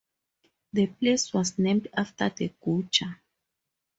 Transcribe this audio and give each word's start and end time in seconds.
The 0.73 0.87
place 0.87 1.31
was 1.31 1.59
named 1.59 1.89
after 1.95 2.27
the 2.29 2.51
Gujar. 2.65 3.19